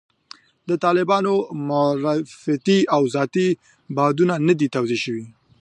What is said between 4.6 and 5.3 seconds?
توضیح شوي.